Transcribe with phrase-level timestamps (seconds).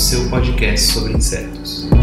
[0.00, 1.99] seu podcast sobre insetos.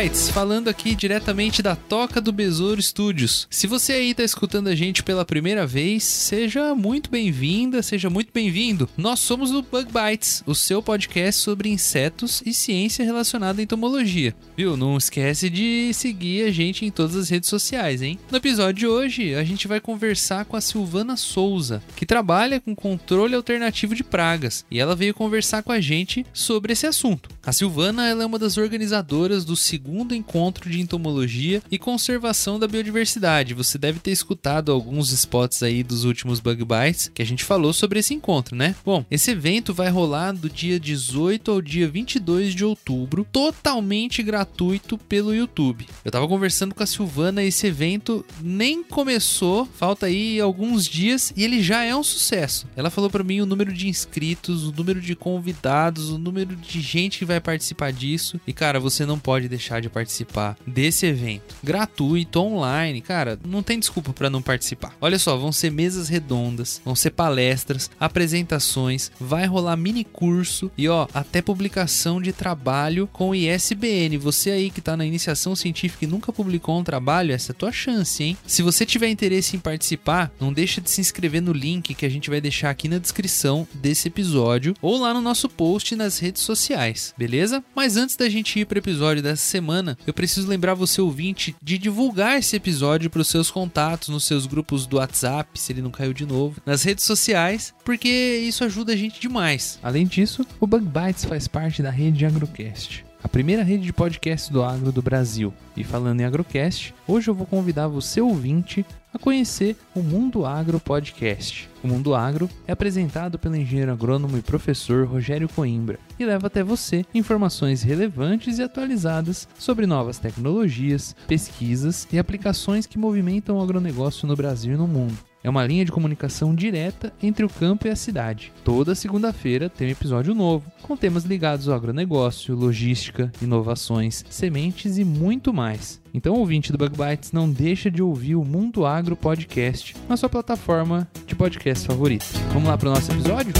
[0.00, 3.46] Bites, falando aqui diretamente da Toca do Besouro Studios.
[3.50, 8.32] Se você aí está escutando a gente pela primeira vez, seja muito bem-vinda, seja muito
[8.32, 8.88] bem-vindo.
[8.96, 14.34] Nós somos o Bug Bites, o seu podcast sobre insetos e ciência relacionada à entomologia.
[14.56, 14.74] Viu?
[14.74, 18.18] Não esquece de seguir a gente em todas as redes sociais, hein?
[18.30, 22.74] No episódio de hoje, a gente vai conversar com a Silvana Souza, que trabalha com
[22.74, 27.28] controle alternativo de pragas, e ela veio conversar com a gente sobre esse assunto.
[27.44, 32.68] A Silvana ela é uma das organizadoras do segundo encontro de entomologia e conservação da
[32.68, 33.54] biodiversidade.
[33.54, 37.72] Você deve ter escutado alguns spots aí dos últimos Bug Bites que a gente falou
[37.72, 38.74] sobre esse encontro, né?
[38.84, 44.96] Bom, esse evento vai rolar do dia 18 ao dia 22 de outubro, totalmente gratuito
[44.96, 45.86] pelo YouTube.
[46.04, 51.44] Eu tava conversando com a Silvana, esse evento nem começou, falta aí alguns dias e
[51.44, 52.66] ele já é um sucesso.
[52.76, 56.80] Ela falou para mim o número de inscritos, o número de convidados, o número de
[56.80, 58.40] gente que vai participar disso.
[58.46, 61.54] E cara, você não pode deixar de participar desse evento.
[61.62, 64.94] Gratuito, online, cara, não tem desculpa para não participar.
[65.00, 70.88] Olha só, vão ser mesas redondas, vão ser palestras, apresentações, vai rolar mini curso e
[70.88, 74.16] ó, até publicação de trabalho com ISBN.
[74.18, 77.56] Você aí que tá na iniciação científica e nunca publicou um trabalho, essa é a
[77.56, 78.36] tua chance, hein?
[78.46, 82.08] Se você tiver interesse em participar, não deixa de se inscrever no link que a
[82.08, 86.42] gente vai deixar aqui na descrição desse episódio ou lá no nosso post nas redes
[86.42, 87.62] sociais, beleza?
[87.74, 89.69] Mas antes da gente ir para o episódio dessa semana,
[90.06, 94.46] eu preciso lembrar você ouvinte de divulgar esse episódio para os seus contatos, nos seus
[94.46, 98.92] grupos do WhatsApp, se ele não caiu de novo, nas redes sociais, porque isso ajuda
[98.92, 99.78] a gente demais.
[99.82, 104.50] Além disso, o Bug Bites faz parte da rede Agrocast a primeira rede de podcast
[104.50, 105.52] do agro do Brasil.
[105.76, 110.78] E falando em Agrocast, hoje eu vou convidar você ouvinte a conhecer o Mundo Agro
[110.78, 111.68] Podcast.
[111.82, 116.62] O Mundo Agro é apresentado pelo engenheiro agrônomo e professor Rogério Coimbra e leva até
[116.62, 124.26] você informações relevantes e atualizadas sobre novas tecnologias, pesquisas e aplicações que movimentam o agronegócio
[124.26, 125.29] no Brasil e no mundo.
[125.42, 128.52] É uma linha de comunicação direta entre o campo e a cidade.
[128.62, 135.04] Toda segunda-feira tem um episódio novo, com temas ligados ao agronegócio, logística, inovações, sementes e
[135.04, 136.00] muito mais.
[136.12, 140.28] Então, ouvinte do Bug Bites, não deixa de ouvir o Mundo Agro Podcast na sua
[140.28, 142.26] plataforma de podcast favorita.
[142.52, 143.52] Vamos lá para o nosso episódio?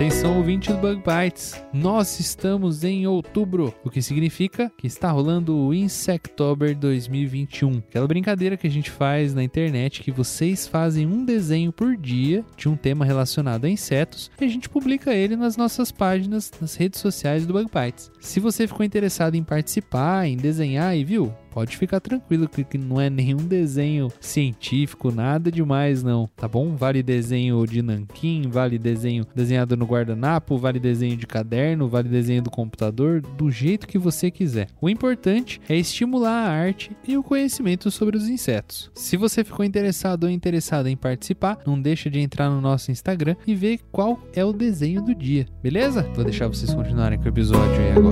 [0.00, 1.62] Atenção, ouvinte do Bug Bites.
[1.74, 7.82] Nós estamos em outubro, o que significa que está rolando o Insectober 2021.
[7.86, 12.42] Aquela brincadeira que a gente faz na internet que vocês fazem um desenho por dia
[12.56, 16.76] de um tema relacionado a insetos e a gente publica ele nas nossas páginas, nas
[16.76, 18.10] redes sociais do Bug Bites.
[18.20, 23.00] Se você ficou interessado em participar, em desenhar e viu, pode ficar tranquilo que não
[23.00, 26.76] é nenhum desenho científico, nada demais não, tá bom?
[26.76, 32.42] Vale desenho de nanquim, vale desenho desenhado no guardanapo, vale desenho de caderno, vale desenho
[32.42, 34.68] do computador, do jeito que você quiser.
[34.80, 38.90] O importante é estimular a arte e o conhecimento sobre os insetos.
[38.94, 43.34] Se você ficou interessado ou interessada em participar, não deixa de entrar no nosso Instagram
[43.46, 46.02] e ver qual é o desenho do dia, beleza?
[46.14, 48.09] Vou deixar vocês continuarem com o episódio aí agora.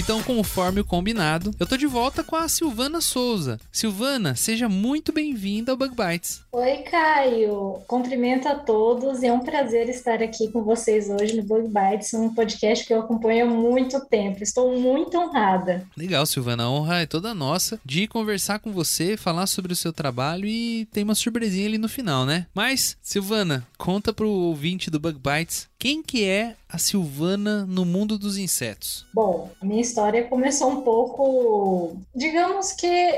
[0.00, 3.60] Então, conforme o combinado, eu tô de volta com a Silvana Souza.
[3.70, 6.40] Silvana, seja muito bem-vinda ao Bug Bites.
[6.50, 7.82] Oi, Caio.
[7.86, 9.22] Cumprimento a todos.
[9.22, 13.00] É um prazer estar aqui com vocês hoje no Bug Bites, um podcast que eu
[13.00, 14.42] acompanho há muito tempo.
[14.42, 15.86] Estou muito honrada.
[15.94, 16.62] Legal, Silvana.
[16.62, 20.86] A honra é toda nossa de conversar com você, falar sobre o seu trabalho e
[20.86, 22.46] tem uma surpresinha ali no final, né?
[22.54, 28.18] Mas, Silvana, conta pro ouvinte do Bug Bites Quem que é a Silvana no mundo
[28.18, 29.06] dos insetos?
[29.14, 33.12] Bom, minha história começou um pouco, digamos que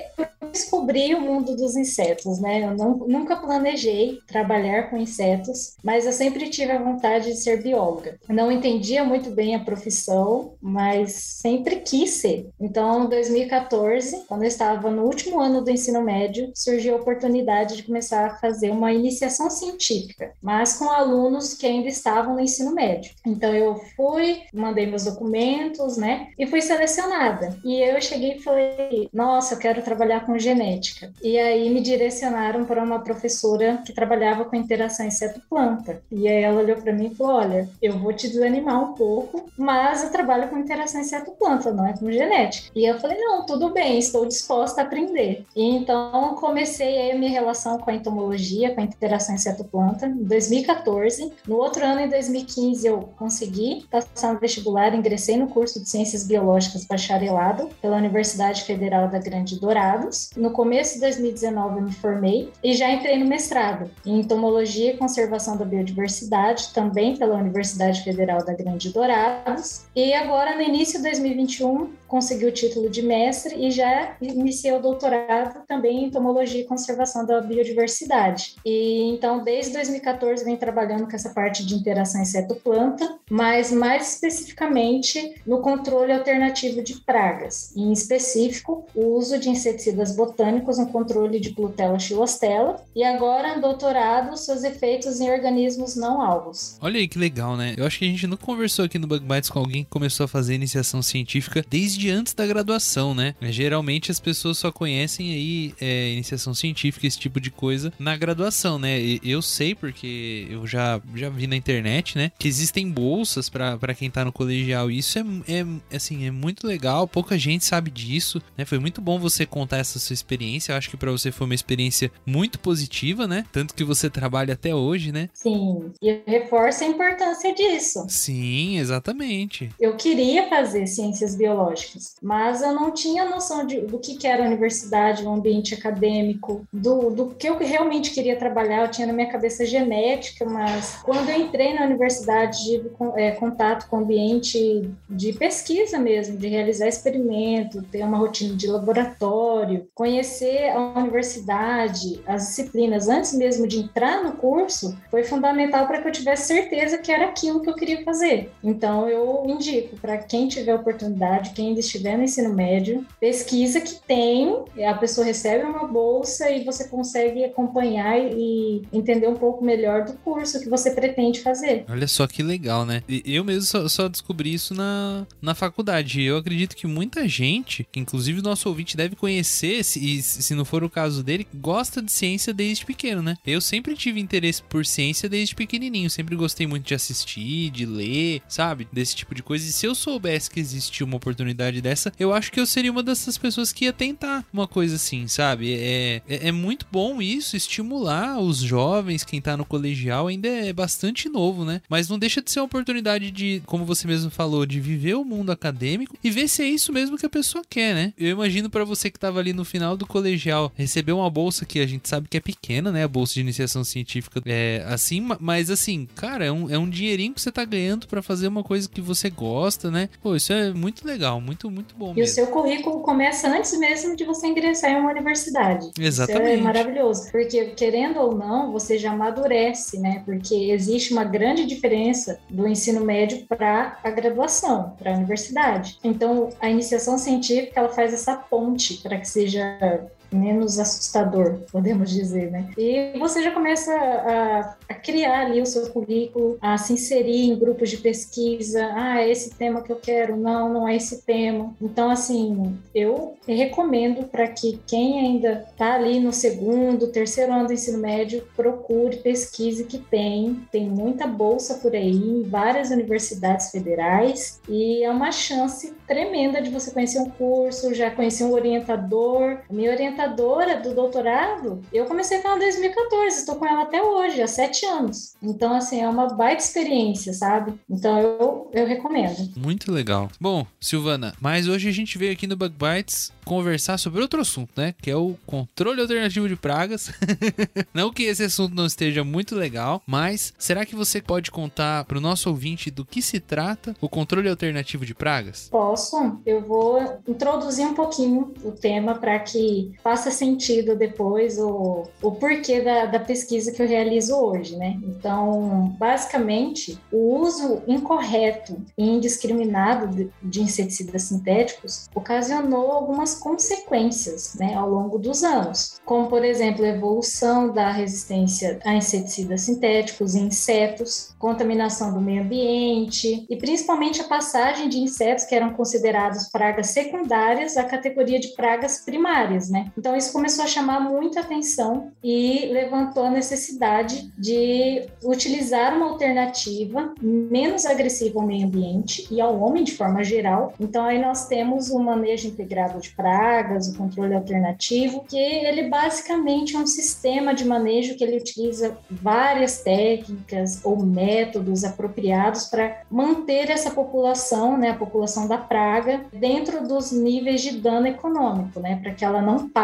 [0.53, 2.65] descobri o mundo dos insetos, né?
[2.65, 7.63] Eu não, nunca planejei trabalhar com insetos, mas eu sempre tive a vontade de ser
[7.63, 8.19] bióloga.
[8.29, 12.51] Não entendia muito bem a profissão, mas sempre quis ser.
[12.61, 17.77] Então, em 2014, quando eu estava no último ano do ensino médio, surgiu a oportunidade
[17.77, 22.75] de começar a fazer uma iniciação científica, mas com alunos que ainda estavam no ensino
[22.75, 23.13] médio.
[23.27, 26.29] Então eu fui, mandei meus documentos, né?
[26.39, 27.57] E fui selecionada.
[27.65, 31.13] E eu cheguei e falei: "Nossa, eu quero trabalhar com genética".
[31.23, 36.03] E aí me direcionaram para uma professora que trabalhava com interação inseto-planta.
[36.11, 39.47] E aí ela olhou para mim e falou: "Olha, eu vou te desanimar um pouco,
[39.57, 42.71] mas eu trabalho com interação inseto-planta, não é com genética".
[42.75, 45.45] E eu falei: "Não, tudo bem, estou disposta a aprender".
[45.57, 50.25] E então comecei aí a minha relação com a entomologia, com a interação inseto-planta em
[50.25, 51.33] 2014.
[51.47, 52.42] No outro ano, em 2015,
[52.85, 59.09] eu consegui passar no vestibular, ingressei no curso de Ciências Biológicas bacharelado pela Universidade Federal
[59.09, 60.31] da Grande Dourados.
[60.37, 64.97] No começo de 2019 eu me formei e já entrei no mestrado em Entomologia e
[64.97, 69.85] Conservação da Biodiversidade, também pela Universidade Federal da Grande Dourados.
[69.95, 74.81] E agora, no início de 2021, consegui o título de mestre e já iniciei o
[74.81, 78.57] doutorado também em Entomologia e Conservação da Biodiversidade.
[78.65, 85.35] E então, desde 2014, venho trabalhando com essa parte de interação inseto-planta, mas mais especificamente
[85.47, 91.51] no controle alternativo de pragas, em específico o uso de inseticidas botânicos no controle de
[91.51, 96.77] Plutella xilostella e agora doutorado seus efeitos em organismos não alvos.
[96.81, 97.75] Olha aí que legal, né?
[97.77, 100.25] Eu acho que a gente não conversou aqui no Bug Bites com alguém que começou
[100.25, 103.35] a fazer iniciação científica desde antes da graduação, né?
[103.43, 108.79] Geralmente as pessoas só conhecem aí é, iniciação científica, esse tipo de coisa na graduação,
[108.79, 108.99] né?
[109.23, 112.22] Eu sei porque eu já, já vi na internet, né?
[112.39, 114.91] Que existem bolsas para quem tá no colegial.
[114.91, 117.07] E isso é, é, assim, é muito legal.
[117.07, 118.65] Pouca gente sabe disso, né?
[118.65, 120.73] Foi muito bom você contar essa sua experiência.
[120.73, 123.45] Eu acho que para você foi uma experiência muito positiva, né?
[123.53, 125.29] Tanto que você trabalha até hoje, né?
[125.33, 128.05] Sim, e reforça a importância disso.
[128.09, 129.71] Sim, exatamente.
[129.81, 134.45] Eu queria fazer ciências biológicas, mas eu não tinha noção de, do que, que era
[134.45, 138.83] a universidade, o ambiente acadêmico, do, do que eu realmente queria trabalhar.
[138.83, 142.12] Eu tinha na minha cabeça genética, mas quando eu entrei na universidade,
[142.51, 148.57] tive é, contato com o ambiente de pesquisa mesmo, de realizar experimento, ter uma rotina
[148.57, 155.87] de laboratório, conhecer a universidade, as disciplinas, antes mesmo de entrar no curso, foi fundamental
[155.87, 158.51] para que eu tivesse certeza que era aquilo que eu queria fazer.
[158.63, 163.95] Então, eu indico para quem tiver oportunidade, quem ainda estiver no ensino médio, pesquisa que
[164.07, 170.05] tem, a pessoa recebe uma bolsa e você consegue acompanhar e entender um pouco melhor
[170.05, 171.85] do curso que você pretende fazer.
[171.93, 173.03] Olha só que legal, né?
[173.07, 176.23] Eu mesmo só, só descobri isso na, na faculdade.
[176.23, 180.65] Eu acredito que muita gente, que inclusive o nosso ouvinte deve conhecer, se, se não
[180.65, 183.37] for o caso dele, gosta de ciência desde pequeno, né?
[183.47, 186.09] Eu sempre tive interesse por ciência desde pequenininho.
[186.09, 188.89] Sempre gostei muito de assistir, de ler, sabe?
[188.91, 189.69] Desse tipo de coisa.
[189.69, 193.03] E se eu soubesse que existia uma oportunidade dessa, eu acho que eu seria uma
[193.03, 195.75] dessas pessoas que ia tentar uma coisa assim, sabe?
[195.75, 200.73] É, é, é muito bom isso, estimular os jovens, quem tá no colegial ainda é
[200.73, 201.82] bastante novo, né?
[201.89, 205.25] Mas não deixa de ser uma oportunidade de, como você mesmo falou, de viver o
[205.25, 208.13] mundo acadêmico e ver se é isso mesmo que a pessoa quer, né?
[208.19, 211.81] Eu imagino para você que tava ali no final do colegial, receber uma bolsa que
[211.81, 213.05] a gente sabe que é pequena, né?
[213.05, 217.35] A bolsa de iniciação científica é assim, mas assim, cara, é um, é um dinheirinho
[217.35, 220.09] que você tá ganhando para fazer uma coisa que você gosta, né?
[220.23, 222.13] Pô, isso é muito legal, muito, muito bom.
[222.13, 222.25] E mesmo.
[222.25, 225.91] o seu currículo começa antes mesmo de você ingressar em uma universidade.
[225.99, 226.53] Exatamente.
[226.53, 230.23] Isso é maravilhoso, porque querendo ou não, você já amadurece, né?
[230.25, 235.99] Porque existe uma grande diferença do ensino médio para a graduação, para a universidade.
[236.03, 242.51] Então, a iniciação científica ela faz essa ponte para que seja menos assustador, podemos dizer,
[242.51, 242.69] né?
[242.77, 247.59] E você já começa a, a, criar ali o seu currículo, a se inserir em
[247.59, 248.91] grupos de pesquisa.
[248.95, 250.37] Ah, é esse tema que eu quero.
[250.37, 251.75] Não, não é esse tema.
[251.81, 257.73] Então, assim, eu recomendo para que quem ainda está ali no segundo, terceiro ano do
[257.73, 260.61] ensino médio, procure, pesquise que tem.
[260.71, 266.71] Tem muita bolsa por aí, em várias universidades federais, e é uma chance tremenda de
[266.71, 269.59] você conhecer um curso, já conhecer um orientador.
[269.71, 274.03] Minha orientadora orientadora do doutorado, eu comecei com ela em 2014, estou com ela até
[274.03, 275.35] hoje, há sete anos.
[275.43, 277.75] Então, assim, é uma baita experiência, sabe?
[277.91, 279.51] Então, eu, eu recomendo.
[279.57, 280.31] Muito legal.
[280.41, 284.71] Bom, Silvana, mas hoje a gente veio aqui no Bug Bites conversar sobre outro assunto,
[284.77, 284.95] né?
[285.01, 287.11] Que é o controle alternativo de pragas.
[287.93, 292.19] não que esse assunto não esteja muito legal, mas será que você pode contar para
[292.19, 295.69] o nosso ouvinte do que se trata o controle alternativo de pragas?
[295.71, 296.39] Posso.
[296.47, 302.83] Eu vou introduzir um pouquinho o tema para que faça sentido depois o, o porquê
[302.83, 304.99] da, da pesquisa que eu realizo hoje, né?
[305.05, 314.75] Então, basicamente, o uso incorreto e indiscriminado de, de inseticidas sintéticos ocasionou algumas consequências, né,
[314.75, 320.41] ao longo dos anos, como por exemplo a evolução da resistência a inseticidas sintéticos e
[320.41, 326.89] insetos, contaminação do meio ambiente e principalmente a passagem de insetos que eram considerados pragas
[326.89, 329.91] secundárias à categoria de pragas primárias, né?
[330.03, 337.15] Então isso começou a chamar muita atenção e levantou a necessidade de utilizar uma alternativa
[337.23, 340.75] menos agressiva ao meio ambiente e ao homem de forma geral.
[340.81, 346.75] Então aí nós temos o manejo integrado de pragas, o controle alternativo, que ele basicamente
[346.75, 353.71] é um sistema de manejo que ele utiliza várias técnicas ou métodos apropriados para manter
[353.71, 359.15] essa população, né, a população da praga, dentro dos níveis de dano econômico, né, para
[359.15, 359.82] que ela não passe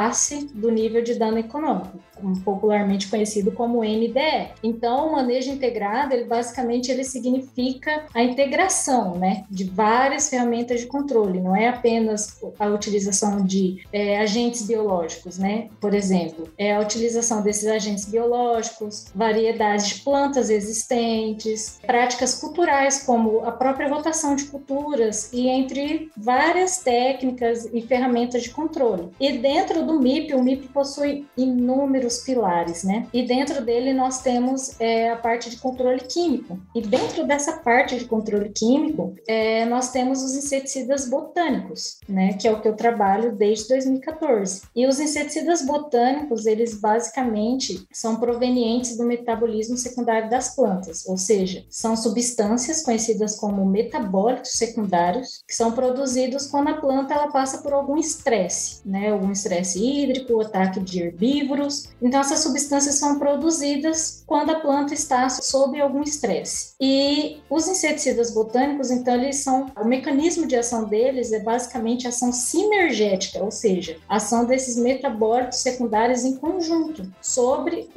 [0.54, 1.98] do nível de dano econômico,
[2.44, 4.48] popularmente conhecido como NDE.
[4.62, 10.86] Então, o manejo integrado, ele basicamente ele significa a integração, né, de várias ferramentas de
[10.86, 16.80] controle, não é apenas a utilização de é, agentes biológicos, né, por exemplo, é a
[16.80, 24.44] utilização desses agentes biológicos, variedades de plantas existentes, práticas culturais como a própria rotação de
[24.44, 29.08] culturas e entre várias técnicas e ferramentas de controle.
[29.18, 33.06] E dentro do MIP, o MIP possui inúmeros pilares, né?
[33.12, 36.60] E dentro dele nós temos é, a parte de controle químico.
[36.74, 42.34] E dentro dessa parte de controle químico, é, nós temos os inseticidas botânicos, né?
[42.34, 44.62] Que é o que eu trabalho desde 2014.
[44.76, 51.64] E os inseticidas botânicos, eles basicamente são provenientes do metabolismo secundário das plantas, ou seja,
[51.70, 57.72] são substâncias conhecidas como metabólitos secundários que são produzidos quando a planta ela passa por
[57.72, 59.10] algum estresse, né?
[59.10, 61.88] Algum estresse hídrico, ataque de herbívoros.
[62.00, 66.72] Então essas substâncias são produzidas quando a planta está sob algum estresse.
[66.80, 72.32] E os inseticidas botânicos, então eles são o mecanismo de ação deles é basicamente ação
[72.32, 77.88] sinergética, ou seja, ação desses metabólitos secundários em conjunto sobre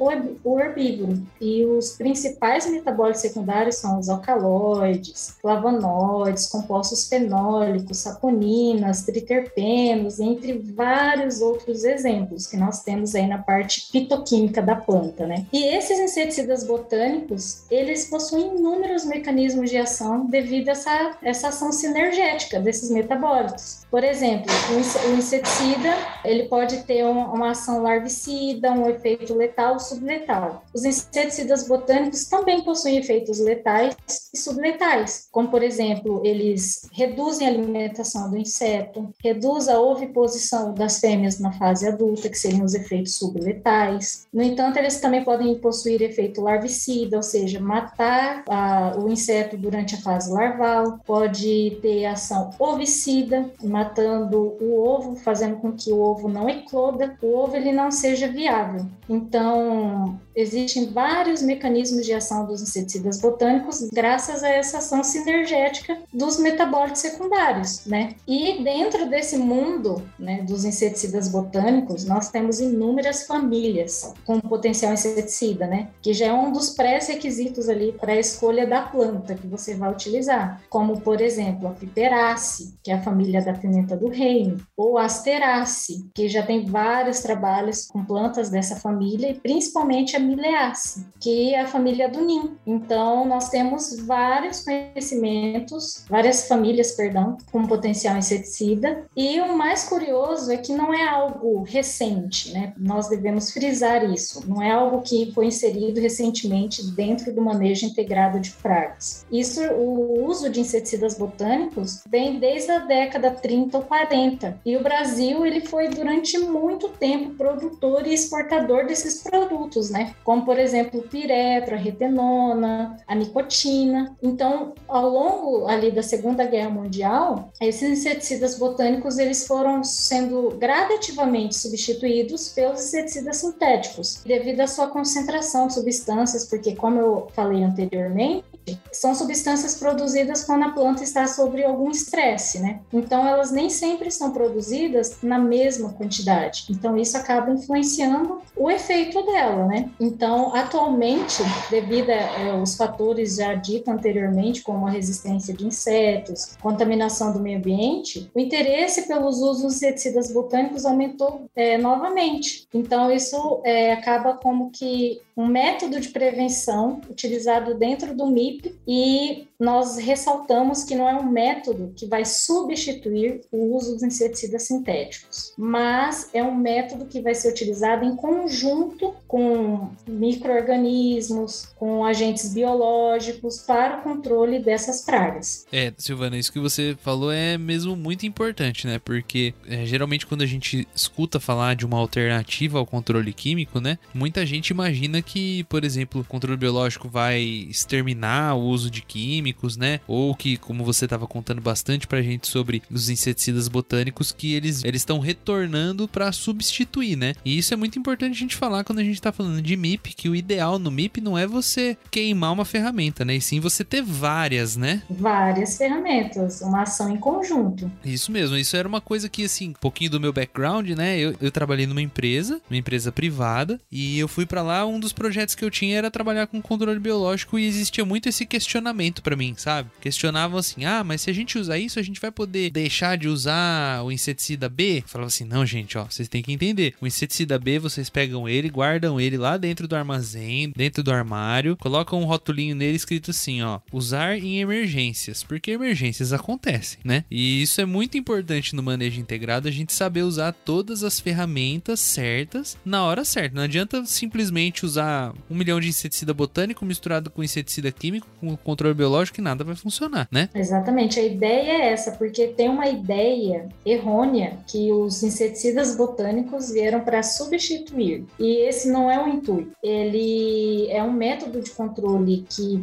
[0.44, 1.22] o herbívoro.
[1.40, 11.40] E os principais metabólitos secundários são os alcaloides, flavonoides, compostos fenólicos, saponinas, triterpenos, entre vários
[11.40, 15.46] outros exemplos que nós temos aí na parte fitoquímica da planta, né?
[15.52, 21.72] E esses inseticidas botânicos, eles possuem inúmeros mecanismos de ação devido a essa, essa ação
[21.72, 23.82] sinergética desses metabólitos.
[23.90, 30.64] Por exemplo, o inseticida, ele pode ter uma ação larvicida, um efeito letal ou subletal.
[30.74, 33.94] Os inseticidas botânicos também possuem efeitos letais
[34.32, 40.98] e subletais, como por exemplo, eles reduzem a alimentação do inseto, reduz a oviposição das
[40.98, 44.26] fêmeas na fase adulta, que seriam os efeitos subletais.
[44.34, 49.94] No entanto, eles também podem possuir efeito larvicida, ou seja, matar a, o inseto durante
[49.94, 56.28] a fase larval, pode ter ação ovicida, matando o ovo, fazendo com que o ovo
[56.28, 58.84] não ecloda, o ovo ele não seja viável.
[59.08, 66.38] Então, existem vários mecanismos de ação dos inseticidas botânicos graças a essa ação sinergética dos
[66.38, 68.14] metabólitos secundários, né?
[68.26, 75.66] E dentro desse mundo, né, dos inseticidas botânicos, nós temos inúmeras famílias com potencial inseticida,
[75.66, 75.88] né?
[76.00, 79.90] Que já é um dos pré-requisitos ali para a escolha da planta que você vai
[79.90, 84.98] utilizar, como por exemplo a Piperaceae, que é a família da pimenta do reino, ou
[84.98, 91.04] a Asteraceae, que já tem vários trabalhos com plantas dessa família e principalmente a Mileaceae,
[91.20, 92.22] que é a família do.
[92.64, 99.06] Então nós temos vários conhecimentos, várias famílias, perdão, com potencial inseticida.
[99.16, 102.72] E o mais curioso é que não é algo recente, né?
[102.78, 104.48] Nós devemos frisar isso.
[104.48, 109.26] Não é algo que foi inserido recentemente dentro do manejo integrado de pragas.
[109.30, 114.60] Isso, o uso de inseticidas botânicos vem desde a década 30 ou 40.
[114.64, 120.11] E o Brasil, ele foi durante muito tempo produtor e exportador desses produtos, né?
[120.24, 124.16] Como, por exemplo, piretro, a retenona, a nicotina.
[124.22, 131.56] Então, ao longo ali da Segunda Guerra Mundial, esses inseticidas botânicos, eles foram sendo gradativamente
[131.56, 138.44] substituídos pelos inseticidas sintéticos, devido à sua concentração de substâncias, porque, como eu falei anteriormente,
[138.92, 142.80] são substâncias produzidas quando a planta está sob algum estresse, né?
[142.92, 146.66] Então elas nem sempre são produzidas na mesma quantidade.
[146.70, 149.90] Então isso acaba influenciando o efeito dela, né?
[149.98, 157.32] Então atualmente, devido aos é, fatores já ditos anteriormente, como a resistência de insetos, contaminação
[157.32, 162.66] do meio ambiente, o interesse pelos usos dos inseticidas botânicos aumentou é, novamente.
[162.74, 169.48] Então isso é, acaba como que um método de prevenção utilizado dentro do MIP e
[169.58, 175.54] nós ressaltamos que não é um método que vai substituir o uso dos inseticidas sintéticos,
[175.56, 183.60] mas é um método que vai ser utilizado em conjunto com microorganismos, com agentes biológicos
[183.60, 185.64] para o controle dessas pragas.
[185.72, 188.98] É, Silvana, isso que você falou é mesmo muito importante, né?
[188.98, 193.98] Porque é, geralmente quando a gente escuta falar de uma alternativa ao controle químico, né?
[194.12, 199.78] Muita gente imagina que, por exemplo, o controle biológico vai exterminar o uso de químicos,
[199.78, 200.00] né?
[200.06, 204.84] Ou que, como você estava contando bastante pra gente sobre os inseticidas botânicos, que eles
[204.84, 207.32] eles estão retornando para substituir, né?
[207.42, 210.14] E isso é muito importante a gente falar quando a gente está falando de MIP,
[210.14, 213.36] que o ideal no MIP não é você queimar uma ferramenta, né?
[213.36, 215.02] E sim você ter várias, né?
[215.08, 217.90] Várias ferramentas, uma ação em conjunto.
[218.04, 221.18] Isso mesmo, isso era uma coisa que, assim, um pouquinho do meu background, né?
[221.18, 225.12] Eu, eu trabalhei numa empresa, uma empresa privada, e eu fui para lá, um dos
[225.12, 229.36] projetos que eu tinha era trabalhar com controle biológico e existia muito esse questionamento para
[229.36, 229.90] mim, sabe?
[230.00, 233.28] Questionavam assim: ah, mas se a gente usar isso, a gente vai poder deixar de
[233.28, 234.98] usar o inseticida B?
[234.98, 236.94] Eu falava assim: não, gente, ó, vocês têm que entender.
[237.00, 241.76] O inseticida B, vocês pegam ele, guardam ele lá dentro do armazém, dentro do armário,
[241.76, 247.24] colocam um rotulinho nele escrito assim: ó, usar em emergências, porque emergências acontecem, né?
[247.30, 252.00] E isso é muito importante no manejo integrado, a gente saber usar todas as ferramentas
[252.00, 253.56] certas na hora certa.
[253.56, 258.94] Não adianta simplesmente usar um milhão de inseticida botânico misturado com inseticida químico, com controle
[258.94, 260.48] biológico e nada vai funcionar, né?
[260.54, 267.00] Exatamente, a ideia é essa, porque tem uma ideia errônea que os inseticidas botânicos vieram
[267.00, 268.24] para substituir.
[268.38, 269.76] E esse não é o intuito.
[269.82, 272.80] Ele é um método de controle que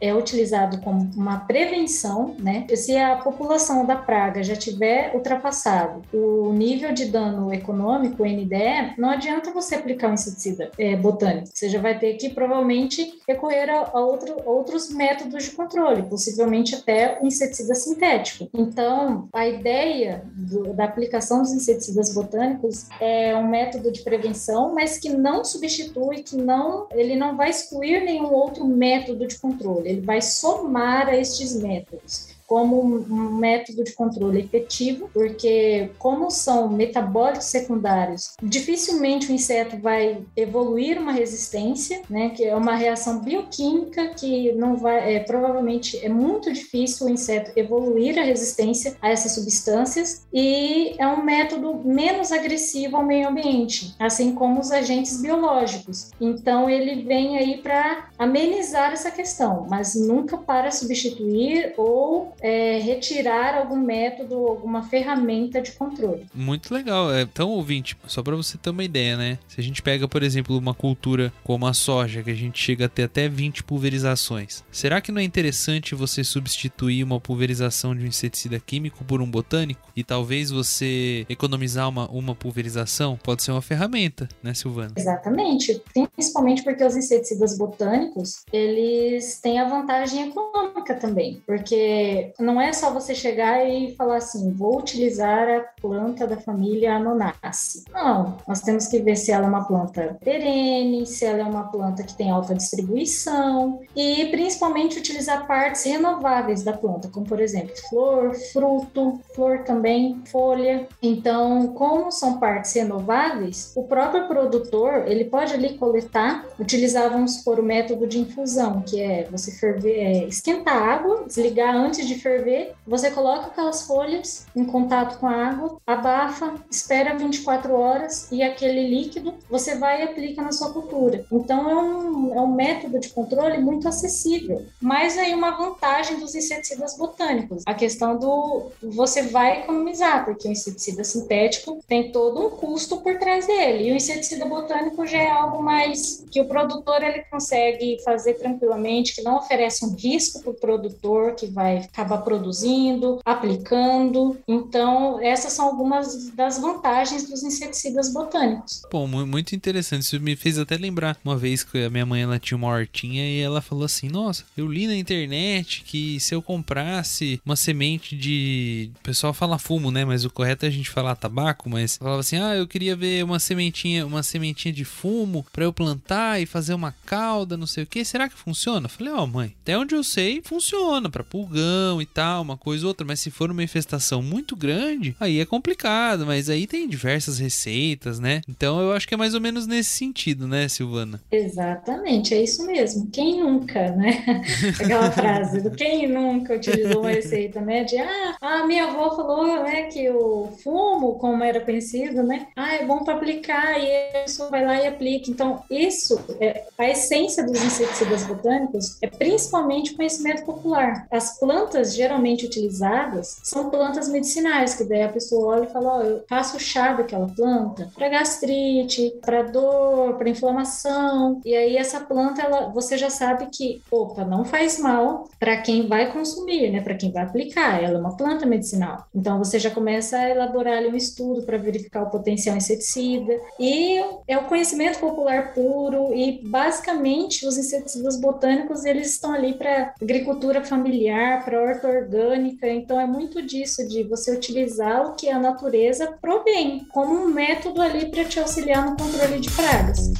[0.00, 2.66] é utilizado como uma prevenção, né?
[2.74, 8.94] Se a população da praga já tiver ultrapassado o nível de dano econômico, o NDE,
[8.96, 11.48] não adianta você aplicar um inseticida é, botânico.
[11.52, 16.74] Você já vai ter que provavelmente recorrer a, a outro, outros métodos de controle, possivelmente
[16.74, 18.48] até o inseticida sintético.
[18.54, 24.98] Então, a ideia do, da aplicação dos inseticidas botânicos é um método de prevenção, mas
[24.98, 30.00] que não substitui, que não, ele não vai excluir nenhum outro método de controle ele
[30.00, 37.46] vai somar a estes métodos como um método de controle efetivo, porque como são metabólitos
[37.46, 44.50] secundários, dificilmente o inseto vai evoluir uma resistência, né, que é uma reação bioquímica que
[44.54, 50.26] não vai, é, provavelmente é muito difícil o inseto evoluir a resistência a essas substâncias
[50.34, 56.10] e é um método menos agressivo ao meio ambiente, assim como os agentes biológicos.
[56.20, 63.54] Então ele vem aí para amenizar essa questão, mas nunca para substituir ou é, retirar
[63.54, 66.26] algum método, alguma ferramenta de controle.
[66.34, 67.12] Muito legal.
[67.12, 69.38] É, então, ouvinte, só para você ter uma ideia, né?
[69.48, 72.86] Se a gente pega, por exemplo, uma cultura como a soja, que a gente chega
[72.86, 78.04] a ter até 20 pulverizações, será que não é interessante você substituir uma pulverização de
[78.04, 79.80] um inseticida químico por um botânico?
[79.94, 83.18] E talvez você economizar uma, uma pulverização?
[83.22, 84.92] Pode ser uma ferramenta, né, Silvana?
[84.96, 85.82] Exatamente.
[85.92, 91.42] Principalmente porque os inseticidas botânicos, eles têm a vantagem econômica também.
[91.46, 96.96] Porque não é só você chegar e falar assim, vou utilizar a planta da família
[96.96, 97.84] Anonace.
[97.92, 101.64] Não, nós temos que ver se ela é uma planta perene, se ela é uma
[101.64, 107.72] planta que tem alta distribuição e principalmente utilizar partes renováveis da planta, como por exemplo
[107.88, 110.86] flor, fruto, flor também, folha.
[111.02, 117.58] Então, como são partes renováveis, o próprio produtor ele pode ali coletar, utilizar vamos supor
[117.58, 122.14] o método de infusão, que é você ferver, é, esquentar a água, desligar antes de
[122.20, 128.42] ferver você coloca aquelas folhas em contato com a água, abafa, espera 24 horas e
[128.42, 131.24] aquele líquido você vai e aplica na sua cultura.
[131.30, 134.64] Então é um, é um método de controle muito acessível.
[134.80, 140.50] Mas aí uma vantagem dos inseticidas botânicos, a questão do você vai economizar, porque o
[140.50, 143.88] inseticida sintético tem todo um custo por trás dele.
[143.88, 149.14] E o inseticida botânico já é algo mais que o produtor ele consegue fazer tranquilamente,
[149.14, 154.38] que não oferece um risco para o produtor que vai acabar produzindo, aplicando.
[154.48, 158.82] Então, essas são algumas das vantagens dos inseticidas botânicos.
[158.90, 160.02] Bom, muito interessante.
[160.02, 163.24] Isso me fez até lembrar uma vez que a minha mãe ela tinha uma hortinha
[163.24, 168.16] e ela falou assim: Nossa, eu li na internet que se eu comprasse uma semente
[168.16, 168.90] de.
[169.00, 170.04] O pessoal fala fumo, né?
[170.04, 173.24] Mas o correto é a gente falar tabaco, mas falava assim: Ah, eu queria ver
[173.24, 177.84] uma sementinha, uma sementinha de fumo para eu plantar e fazer uma cauda, não sei
[177.84, 178.04] o que.
[178.04, 178.86] Será que funciona?
[178.86, 182.58] Eu falei, ó, oh, mãe, até onde eu sei, funciona para pulgão e tal, uma
[182.58, 183.06] coisa ou outra.
[183.06, 186.26] Mas se for uma infestação muito grande, aí é complicado.
[186.26, 188.42] Mas aí tem diversas receitas, né?
[188.46, 191.20] Então eu acho que é mais ou menos nesse sentido, né, Silvana?
[191.32, 193.08] Exatamente, é isso mesmo.
[193.10, 194.42] Quem nunca, né?
[194.78, 197.84] Aquela frase do quem nunca utilizou uma receita, né?
[197.84, 202.48] De ah, a minha avó falou, né, que o fumo, como era conhecido, né?
[202.56, 205.30] Ah, é bom para aplicar e a pessoa vai lá e aplica.
[205.30, 211.06] Então, isso, é, a essência dos inseticidas botânicos é principalmente conhecimento popular.
[211.10, 211.38] As
[211.80, 216.24] plantas geralmente utilizadas são plantas medicinais, que daí a pessoa olha e fala: oh, eu
[216.28, 221.40] faço chá daquela planta para gastrite, para dor, para inflamação.
[221.44, 225.86] E aí essa planta, ela, você já sabe que, opa, não faz mal para quem
[225.86, 226.80] vai consumir, né?
[226.80, 227.82] Para quem vai aplicar.
[227.82, 229.06] Ela é uma planta medicinal.
[229.14, 233.38] Então você já começa a elaborar ali um estudo para verificar o potencial inseticida.
[233.58, 239.94] E é o conhecimento popular puro e basicamente os inseticidas botânicos eles estão ali para
[240.00, 242.68] agricultura familiar, para horta orgânica.
[242.68, 247.80] Então é muito disso de você utilizar o que a natureza provém como um método
[247.80, 250.10] ali para te auxiliar no controle de pragas.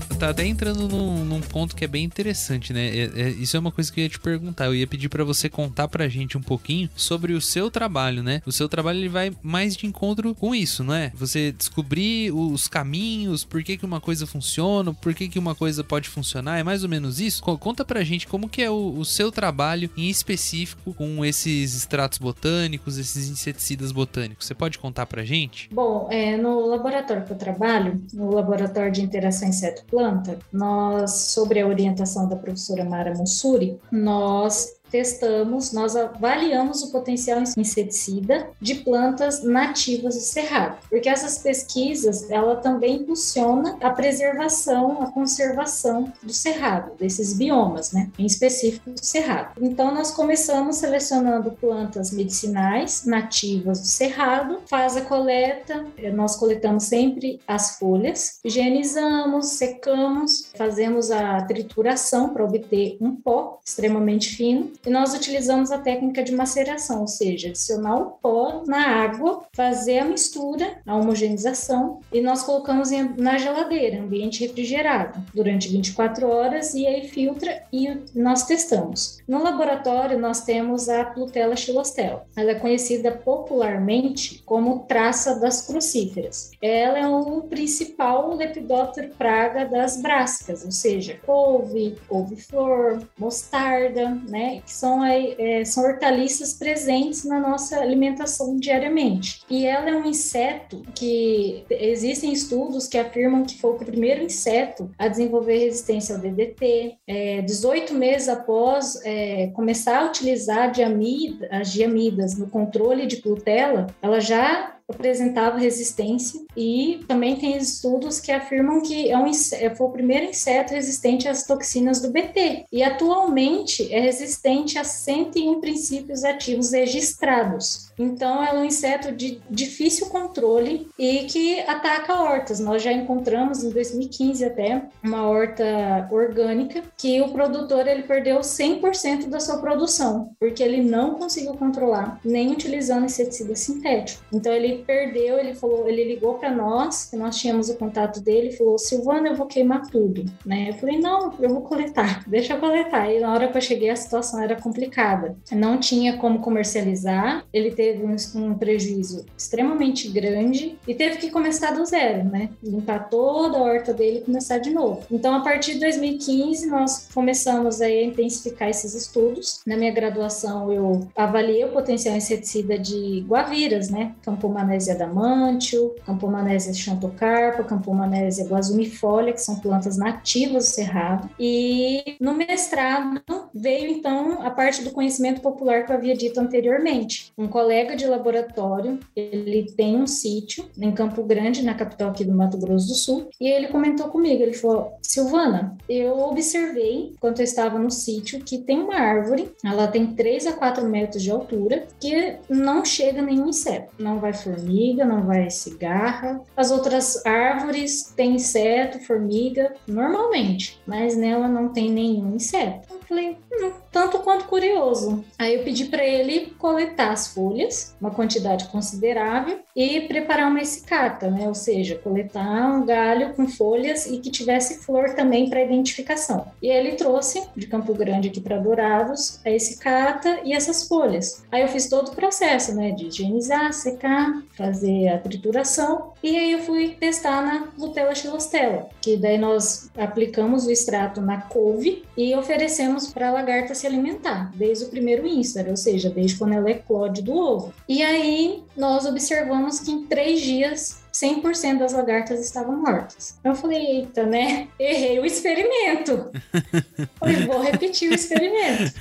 [0.00, 2.88] Você tá até entrando num, num, ponto que é bem interessante, né?
[2.88, 4.66] É, é, isso é uma coisa que eu ia te perguntar.
[4.66, 8.42] Eu ia pedir para você contar pra gente um pouquinho sobre o seu trabalho, né?
[8.46, 11.12] O seu trabalho ele vai mais de encontro com isso, não é?
[11.14, 15.84] Você descobrir os caminhos, por que, que uma coisa funciona, por que, que uma coisa
[15.84, 17.42] pode funcionar, é mais ou menos isso?
[17.42, 22.18] Conta pra gente como que é o, o seu trabalho em específico com esses extratos
[22.18, 24.46] botânicos, esses inseticidas botânicos.
[24.46, 25.68] Você pode contar pra gente?
[25.72, 31.60] Bom, é, no laboratório que eu trabalho, no laboratório de interação inseto planta, nós, sobre
[31.60, 39.42] a orientação da professora Mara Mussuri, nós testamos, nós avaliamos o potencial inseticida de plantas
[39.42, 46.92] nativas do cerrado, porque essas pesquisas ela também impulsiona a preservação, a conservação do cerrado,
[46.96, 49.54] desses biomas, né, em específico do cerrado.
[49.60, 56.84] Então nós começamos selecionando plantas medicinais nativas do cerrado, faz a coleta, eh, nós coletamos
[56.84, 64.90] sempre as folhas, higienizamos, secamos, fazemos a trituração para obter um pó extremamente fino e
[64.90, 70.04] nós utilizamos a técnica de maceração, ou seja, adicionar o pó na água, fazer a
[70.04, 76.86] mistura, a homogeneização, e nós colocamos em, na geladeira, ambiente refrigerado, durante 24 horas, e
[76.86, 79.18] aí filtra e nós testamos.
[79.26, 82.26] No laboratório, nós temos a Plutella xilostela.
[82.36, 86.50] Ela é conhecida popularmente como traça das crucíferas.
[86.60, 95.04] Ela é o principal lepidóptero praga das brásicas, ou seja, couve, couve-flor, mostarda, né, são,
[95.04, 99.42] é, são hortaliças presentes na nossa alimentação diariamente.
[99.48, 104.90] E ela é um inseto que existem estudos que afirmam que foi o primeiro inseto
[104.98, 106.96] a desenvolver resistência ao DDT.
[107.06, 113.86] É, 18 meses após é, começar a utilizar diamida, as diamidas no controle de Plutela,
[114.02, 119.86] ela já apresentava resistência e também tem estudos que afirmam que é um, é, foi
[119.86, 126.24] o primeiro inseto resistente às toxinas do BT e atualmente é resistente a 101 princípios
[126.24, 127.92] ativos registrados.
[127.98, 132.58] Então, é um inseto de difícil controle e que ataca hortas.
[132.58, 139.28] Nós já encontramos em 2015 até uma horta orgânica que o produtor ele perdeu 100%
[139.28, 144.24] da sua produção, porque ele não conseguiu controlar, nem utilizando inseticida sintético.
[144.32, 148.78] Então, ele perdeu, ele falou, ele ligou para nós, nós tínhamos o contato dele, falou:
[148.78, 150.24] Silvana, eu vou queimar tudo.
[150.44, 150.70] Né?
[150.70, 153.12] Eu falei: não, eu vou coletar, deixa eu coletar.
[153.12, 155.36] E na hora que eu cheguei, a situação era complicada.
[155.52, 161.72] Não tinha como comercializar, ele teve um, um, prejuízo extremamente grande e teve que começar
[161.72, 162.50] do zero, né?
[162.62, 165.02] Limpar toda a horta dele e começar de novo.
[165.10, 169.60] Então, a partir de 2015, nós começamos a intensificar esses estudos.
[169.66, 174.14] Na minha graduação, eu avaliei o potencial inseticida de guaviras, né?
[174.22, 181.28] Campo Campomanésia adamantium, Campomanésia xantocarpa, Campomanésia guazumifolia, que são plantas nativas do cerrado.
[181.38, 183.22] E no mestrado
[183.54, 187.32] veio então a parte do conhecimento popular que eu havia dito anteriormente.
[187.36, 192.34] Um colega de laboratório, ele tem um sítio em Campo Grande, na capital aqui do
[192.34, 197.44] Mato Grosso do Sul, e ele comentou comigo, ele falou: "Silvana, eu observei enquanto eu
[197.44, 201.86] estava no sítio que tem uma árvore, ela tem 3 a 4 metros de altura,
[202.00, 203.92] que não chega nenhum inseto.
[203.98, 206.40] Não vai formiga, não vai cigarra.
[206.56, 212.94] As outras árvores têm inseto, formiga, normalmente, mas nela não tem nenhum inseto.
[213.08, 215.24] Falei, hum, tanto quanto curioso.
[215.38, 221.30] Aí eu pedi para ele coletar as folhas, uma quantidade considerável, e preparar uma essicata,
[221.30, 221.46] né?
[221.46, 226.46] Ou seja, coletar um galho com folhas e que tivesse flor também para identificação.
[226.62, 231.44] E aí ele trouxe de Campo Grande aqui para Dourados a essicata e essas folhas.
[231.50, 232.92] Aí eu fiz todo o processo, né?
[232.92, 236.12] De higienizar, secar, fazer a trituração.
[236.22, 241.40] E aí eu fui testar na Lutella xilostella, que daí nós aplicamos o extrato na
[241.42, 246.36] couve e oferecemos para a lagarta se alimentar, desde o primeiro ínstar, ou seja, desde
[246.36, 247.74] quando ela eclode do ovo.
[247.88, 253.38] E aí nós observamos que em três dias 100% das lagartas estavam mortas.
[253.44, 254.68] Eu falei, eita, né?
[254.78, 256.30] Errei o experimento.
[257.18, 258.92] falei, vou repetir o experimento.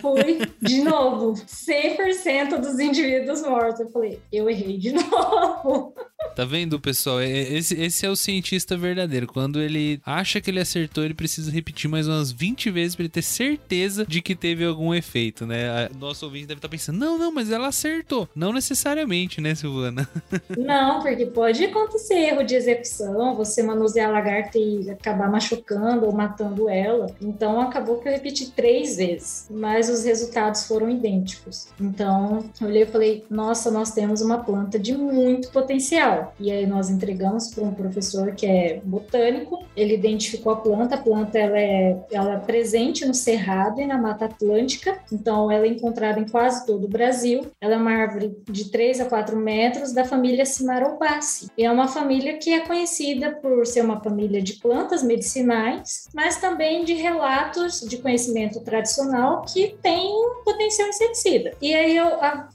[0.00, 3.80] Fui de novo, 100% dos indivíduos mortos.
[3.80, 5.94] Eu falei, eu errei de novo.
[6.36, 7.20] Tá vendo, pessoal?
[7.20, 9.26] Esse, esse é o cientista verdadeiro.
[9.26, 13.10] Quando ele acha que ele acertou, ele precisa repetir mais umas 20 vezes para ele
[13.10, 15.88] ter certeza de que teve algum efeito, né?
[15.98, 18.28] Nosso ouvinte deve estar pensando: não, não, mas ela acertou.
[18.34, 20.08] Não necessariamente, né, Silvana?
[20.56, 26.12] Não, porque pode acontecer erro de execução, você manusear a lagarta e acabar machucando ou
[26.12, 27.06] matando ela.
[27.20, 31.68] Então acabou que eu repeti três vezes, mas os resultados foram idênticos.
[31.80, 36.34] Então eu olhei e falei: nossa, nós temos uma planta de muito potencial.
[36.38, 40.98] E aí nós entregamos para um professor que é botânico, ele identificou a planta, a
[40.98, 45.68] planta ela é, ela é presente no Cerrado e na Mata Atlântica, então ela é
[45.68, 47.46] encontrada em quase todo o Brasil.
[47.60, 51.11] Ela é uma árvore de 3 a 4 metros da família Cimarobaceae.
[51.58, 56.84] É uma família que é conhecida por ser uma família de plantas medicinais, mas também
[56.84, 60.10] de relatos de conhecimento tradicional que tem
[60.44, 61.52] potencial inseticida.
[61.60, 62.08] E aí eu,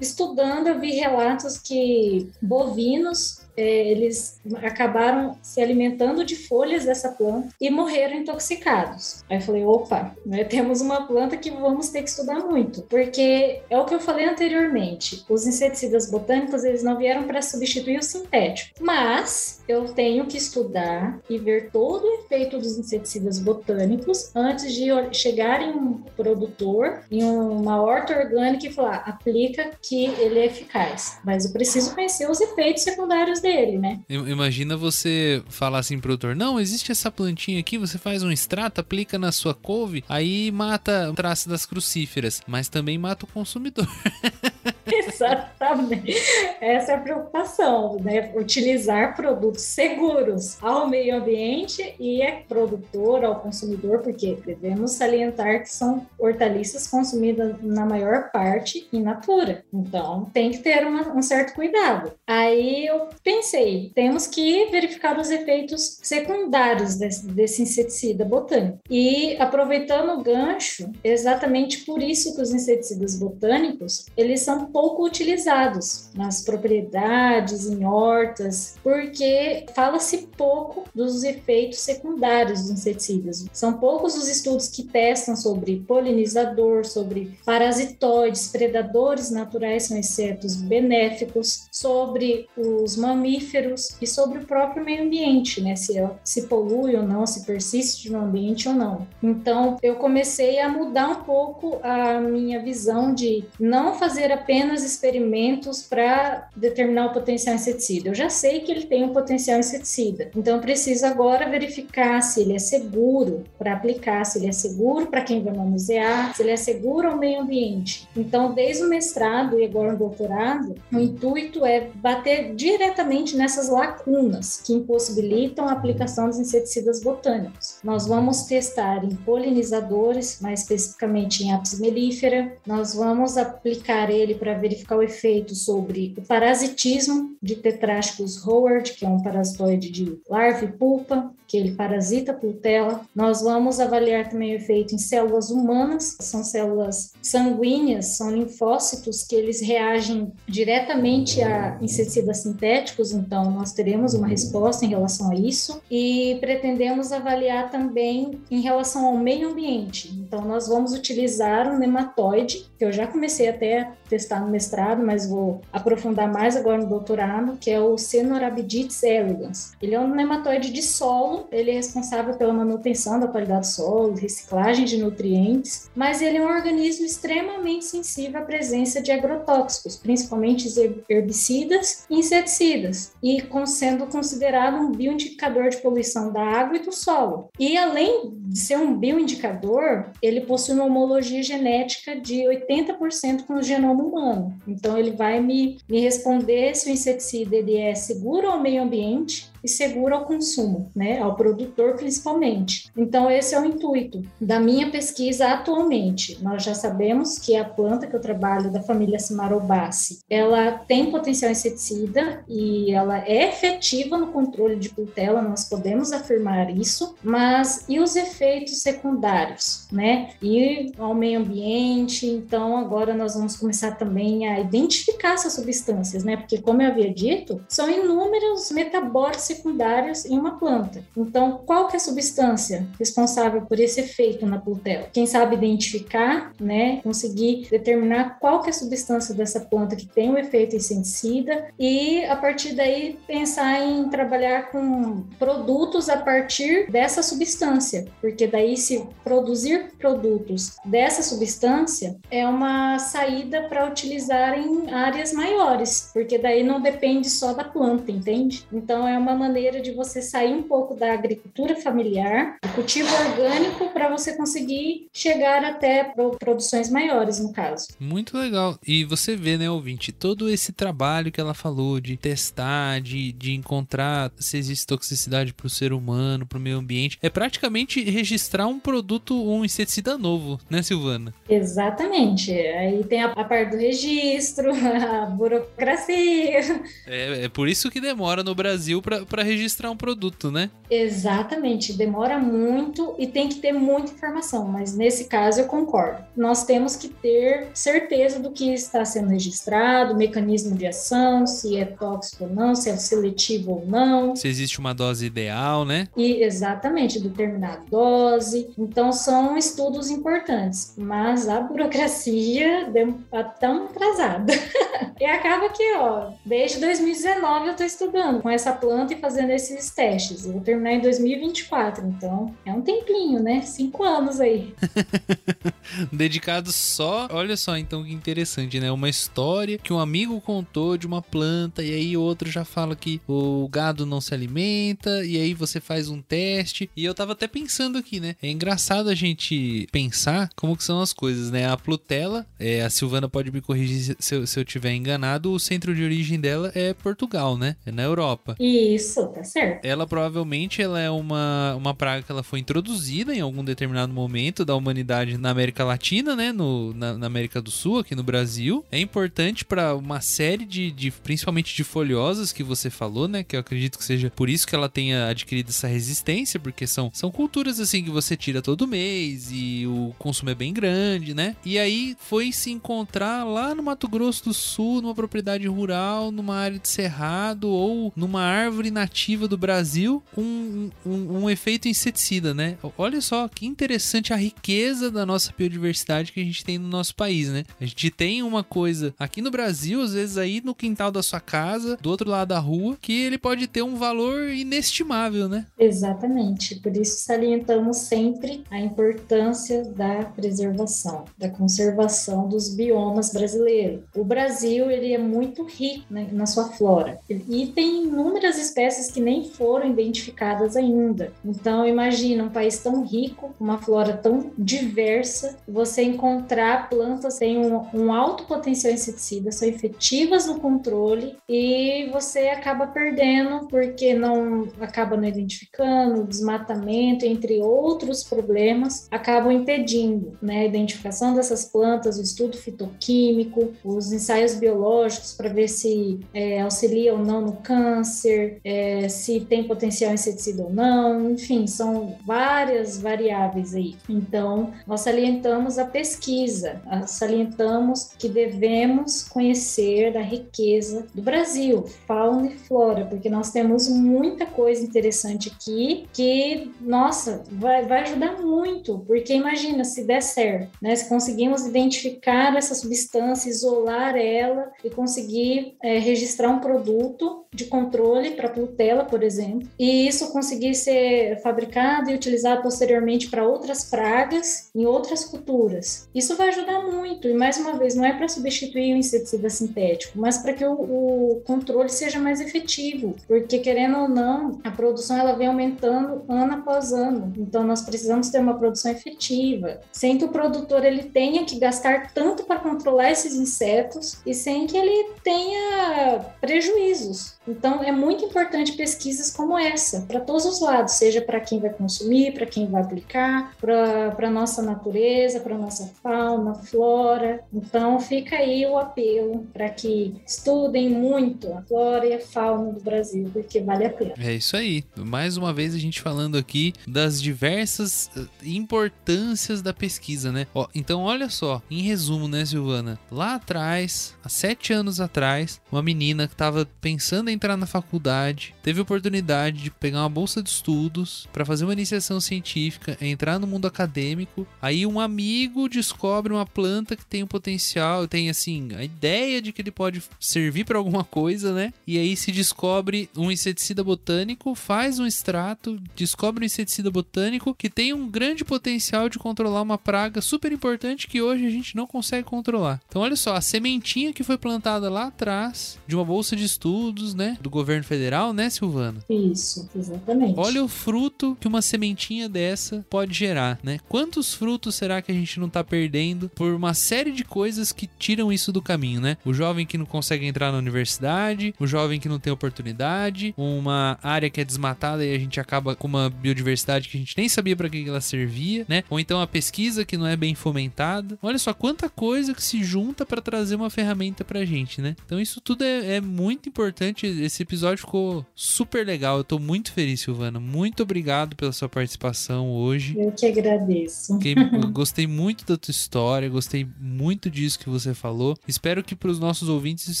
[0.00, 7.48] estudando, eu vi relatos que bovinos é, eles acabaram se alimentando de folhas dessa planta
[7.60, 9.24] e morreram intoxicados.
[9.28, 13.62] Aí eu falei, opa, né, temos uma planta que vamos ter que estudar muito, porque
[13.68, 18.02] é o que eu falei anteriormente, os inseticidas botânicos eles não vieram para substituir o
[18.02, 24.72] sintético, mas eu tenho que estudar e ver todo o efeito dos inseticidas botânicos antes
[24.72, 30.46] de chegar em um produtor, em uma horta orgânica e falar, aplica que ele é
[30.46, 31.18] eficaz.
[31.24, 34.00] Mas eu preciso conhecer os efeitos secundários dele, né?
[34.08, 38.80] Imagina você falar assim pro produtor, não, existe essa plantinha aqui, você faz um extrato,
[38.80, 43.86] aplica na sua couve, aí mata o traço das crucíferas, mas também mata o consumidor.
[45.06, 46.14] Exatamente.
[46.60, 48.32] Essa é a preocupação, né?
[48.36, 55.70] Utilizar produtos seguros ao meio ambiente e é produtor, ao consumidor, porque devemos salientar que
[55.70, 59.64] são hortaliças consumidas na maior parte in natura.
[59.72, 62.12] Então, tem que ter uma, um certo cuidado.
[62.26, 68.78] Aí eu pensei, temos que verificar os efeitos secundários desse, desse inseticida botânico.
[68.90, 76.10] E aproveitando o gancho, exatamente por isso que os inseticidas botânicos, eles são pouco utilizados
[76.16, 83.46] nas propriedades, em hortas, porque fala-se pouco dos efeitos secundários dos inseticidas.
[83.52, 91.68] São poucos os estudos que testam sobre polinizador, sobre parasitoides, predadores naturais são insetos benéficos,
[91.70, 95.76] sobre os mamíferos e sobre o próprio meio ambiente, né?
[95.76, 99.06] Se, se polui ou não, se persiste no ambiente ou não.
[99.22, 104.82] Então, eu comecei a mudar um pouco a minha visão de não fazer apenas apenas
[104.82, 108.08] experimentos para determinar o potencial inseticida.
[108.08, 112.40] Eu já sei que ele tem um potencial inseticida, então eu preciso agora verificar se
[112.40, 116.50] ele é seguro para aplicar, se ele é seguro para quem vai manusear, se ele
[116.50, 118.08] é seguro ao meio ambiente.
[118.16, 124.62] Então, desde o mestrado e agora o doutorado, o intuito é bater diretamente nessas lacunas
[124.64, 127.78] que impossibilitam a aplicação dos inseticidas botânicos.
[127.84, 134.53] Nós vamos testar em polinizadores, mais especificamente em apis mellifera, nós vamos aplicar ele para
[134.58, 140.64] verificar o efeito sobre o parasitismo de Tetrasticus howard, que é um parasitoide de larva
[140.64, 143.00] e pulpa, que ele parasita a pultela.
[143.14, 149.34] Nós vamos avaliar também o efeito em células humanas, são células sanguíneas, são linfócitos que
[149.34, 155.80] eles reagem diretamente a inseticidas sintéticos, então nós teremos uma resposta em relação a isso
[155.90, 160.12] e pretendemos avaliar também em relação ao meio ambiente.
[160.18, 165.04] Então nós vamos utilizar um nematóide, que eu já comecei até a testar no mestrado,
[165.04, 169.72] mas vou aprofundar mais agora no doutorado, que é o Cenorhabditis elegans.
[169.80, 174.14] Ele é um nematóide de solo, ele é responsável pela manutenção da qualidade do solo,
[174.14, 180.68] reciclagem de nutrientes, mas ele é um organismo extremamente sensível à presença de agrotóxicos, principalmente
[181.08, 187.50] herbicidas e inseticidas, e sendo considerado um bioindicador de poluição da água e do solo.
[187.58, 193.62] E além de ser um bioindicador, ele possui uma homologia genética de 80% com o
[193.62, 194.58] genoma humano.
[194.66, 199.52] Então ele vai me, me responder se o inseticida ele é seguro ao meio ambiente,
[199.64, 202.90] e seguro ao consumo, né, ao produtor principalmente.
[202.96, 206.38] Então esse é o intuito da minha pesquisa atualmente.
[206.42, 211.50] Nós já sabemos que a planta que eu trabalho da família Cimarobaceae, ela tem potencial
[211.50, 217.98] inseticida e ela é efetiva no controle de pultela, nós podemos afirmar isso, mas e
[217.98, 220.30] os efeitos secundários, né?
[220.42, 226.36] E ao meio ambiente, então agora nós vamos começar também a identificar essas substâncias, né?
[226.36, 231.02] Porque como eu havia dito, são inúmeros metabólicos secundários em uma planta.
[231.16, 235.08] Então, qual que é a substância responsável por esse efeito na pultela?
[235.12, 240.30] Quem sabe identificar, né, conseguir determinar qual que é a substância dessa planta que tem
[240.30, 247.22] o efeito inseticida e a partir daí pensar em trabalhar com produtos a partir dessa
[247.22, 255.32] substância, porque daí se produzir produtos dessa substância é uma saída para utilizar em áreas
[255.32, 258.66] maiores, porque daí não depende só da planta, entende?
[258.72, 263.90] Então é uma maneira de você sair um pouco da agricultura familiar, do cultivo orgânico,
[263.90, 267.88] para você conseguir chegar até produções maiores, no caso.
[268.00, 268.78] Muito legal.
[268.86, 273.52] E você vê, né, ouvinte, todo esse trabalho que ela falou de testar, de, de
[273.52, 278.66] encontrar se existe toxicidade para o ser humano, para o meio ambiente, é praticamente registrar
[278.66, 281.34] um produto, um inseticida novo, né, Silvana?
[281.48, 282.50] Exatamente.
[282.52, 286.80] Aí tem a, a parte do registro, a burocracia.
[287.06, 290.70] É, é por isso que demora no Brasil para para registrar um produto, né?
[290.88, 296.22] Exatamente, demora muito e tem que ter muita informação, mas nesse caso eu concordo.
[296.36, 301.84] Nós temos que ter certeza do que está sendo registrado, mecanismo de ação, se é
[301.84, 304.36] tóxico ou não, se é seletivo ou não.
[304.36, 306.06] Se existe uma dose ideal, né?
[306.16, 308.70] E exatamente, determinada dose.
[308.78, 314.52] Então são estudos importantes, mas a burocracia está tão atrasada.
[315.18, 319.90] e acaba que, ó, desde 2019 eu estou estudando com essa planta e fazendo esses
[319.90, 320.44] testes.
[320.44, 323.62] Eu vou terminar em 2024, então é um tempinho, né?
[323.62, 324.74] Cinco anos aí.
[326.12, 327.28] Dedicado só.
[327.30, 328.90] Olha só, então que interessante, né?
[328.90, 333.20] Uma história que um amigo contou de uma planta e aí outro já fala que
[333.26, 336.90] o gado não se alimenta e aí você faz um teste.
[336.96, 338.36] E eu tava até pensando aqui, né?
[338.42, 341.68] É engraçado a gente pensar como que são as coisas, né?
[341.68, 345.58] A Plutela, é, a Silvana pode me corrigir se eu, se eu tiver enganado, o
[345.58, 347.76] centro de origem dela é Portugal, né?
[347.86, 348.56] É na Europa.
[348.58, 348.94] Isso.
[348.94, 349.84] Isso, tá certo.
[349.84, 354.64] Ela provavelmente ela é uma, uma praga que ela foi introduzida em algum determinado momento
[354.64, 356.52] da humanidade na América Latina, né?
[356.52, 358.84] No, na, na América do Sul, aqui no Brasil.
[358.92, 363.42] É importante para uma série de, de, principalmente de folhosas que você falou, né?
[363.42, 367.10] Que eu acredito que seja por isso que ela tenha adquirido essa resistência, porque são,
[367.14, 371.56] são culturas assim que você tira todo mês e o consumo é bem grande, né?
[371.64, 376.56] E aí foi se encontrar lá no Mato Grosso do Sul, numa propriedade rural, numa
[376.56, 381.86] área de cerrado ou numa árvore na nativa do Brasil com um, um, um, efeito
[381.86, 382.78] inseticida, né?
[382.96, 387.14] Olha só que interessante a riqueza da nossa biodiversidade que a gente tem no nosso
[387.14, 387.64] país, né?
[387.80, 391.40] A gente tem uma coisa aqui no Brasil, às vezes aí no quintal da sua
[391.40, 395.66] casa, do outro lado da rua, que ele pode ter um valor inestimável, né?
[395.78, 396.76] Exatamente.
[396.76, 404.00] Por isso salientamos sempre a importância da preservação, da conservação dos biomas brasileiros.
[404.14, 409.10] O Brasil ele é muito rico né, na sua flora e tem inúmeras espécies espécies
[409.10, 411.32] que nem foram identificadas ainda.
[411.44, 417.58] Então, imagina um país tão rico, uma flora tão diversa, você encontrar plantas que têm
[417.58, 424.66] um, um alto potencial inseticida, são efetivas no controle e você acaba perdendo porque não
[424.80, 432.22] acaba não identificando, desmatamento, entre outros problemas, acabam impedindo né, a identificação dessas plantas, o
[432.22, 439.08] estudo fitoquímico, os ensaios biológicos para ver se é, auxilia ou não no câncer, é,
[439.08, 443.96] se tem potencial inseticida ou não, enfim, são várias variáveis aí.
[444.08, 445.43] Então, nós salientamos
[445.78, 453.50] a pesquisa, salientamos que devemos conhecer da riqueza do Brasil, fauna e flora, porque nós
[453.50, 460.22] temos muita coisa interessante aqui que, nossa, vai, vai ajudar muito, porque imagina se der
[460.22, 460.94] certo, né?
[460.96, 468.32] Se conseguimos identificar essa substância, isolar ela e conseguir é, registrar um produto de controle
[468.32, 474.70] para Plutela, por exemplo, e isso conseguir ser fabricado e utilizado posteriormente para outras pragas
[474.74, 476.08] em outras culturas.
[476.14, 480.18] Isso vai ajudar muito, e mais uma vez, não é para substituir o inseticida sintético,
[480.18, 485.18] mas para que o, o, controle seja mais efetivo, porque querendo ou não, a produção
[485.18, 490.24] ela vem aumentando ano após ano, então nós precisamos ter uma produção efetiva, sem que
[490.24, 495.10] o produtor ele tenha que gastar tanto para controlar esses insetos e sem que ele
[495.22, 497.33] tenha prejuízos.
[497.46, 501.70] Então, é muito importante pesquisas como essa, para todos os lados, seja para quem vai
[501.70, 507.40] consumir, para quem vai aplicar, para a nossa natureza, para a nossa fauna, flora.
[507.52, 512.80] Então, fica aí o apelo para que estudem muito a flora e a fauna do
[512.80, 514.14] Brasil, porque vale a pena.
[514.18, 514.84] É isso aí.
[514.96, 520.46] Mais uma vez a gente falando aqui das diversas eh, importâncias da pesquisa, né?
[520.54, 522.98] Ó, então, olha só, em resumo, né, Silvana?
[523.10, 528.54] Lá atrás, há sete anos atrás, uma menina que estava pensando em entrar na faculdade,
[528.62, 533.46] teve oportunidade de pegar uma bolsa de estudos para fazer uma iniciação científica, entrar no
[533.46, 534.46] mundo acadêmico.
[534.60, 539.52] Aí um amigo descobre uma planta que tem um potencial, tem assim, a ideia de
[539.52, 541.72] que ele pode servir para alguma coisa, né?
[541.86, 547.68] E aí se descobre um inseticida botânico, faz um extrato, descobre um inseticida botânico que
[547.68, 551.86] tem um grande potencial de controlar uma praga super importante que hoje a gente não
[551.86, 552.80] consegue controlar.
[552.88, 557.14] Então olha só, a sementinha que foi plantada lá atrás de uma bolsa de estudos,
[557.14, 557.23] né?
[557.24, 557.38] Né?
[557.40, 559.00] Do governo federal, né, Silvana?
[559.08, 560.34] Isso, exatamente.
[560.36, 563.78] Olha o fruto que uma sementinha dessa pode gerar, né?
[563.88, 567.88] Quantos frutos será que a gente não tá perdendo por uma série de coisas que
[567.98, 569.16] tiram isso do caminho, né?
[569.24, 573.98] O jovem que não consegue entrar na universidade, o jovem que não tem oportunidade, uma
[574.02, 577.28] área que é desmatada e a gente acaba com uma biodiversidade que a gente nem
[577.28, 578.84] sabia para que ela servia, né?
[578.90, 581.18] Ou então a pesquisa que não é bem fomentada.
[581.22, 584.96] Olha só quanta coisa que se junta para trazer uma ferramenta pra gente, né?
[585.06, 589.18] Então isso tudo é, é muito importante esse episódio ficou super legal.
[589.18, 590.40] Eu tô muito feliz, Silvana.
[590.40, 592.94] Muito obrigado pela sua participação hoje.
[592.98, 594.14] Eu que agradeço.
[594.14, 594.34] Fiquei,
[594.72, 598.36] gostei muito da tua história, gostei muito disso que você falou.
[598.46, 600.00] Espero que para os nossos ouvintes isso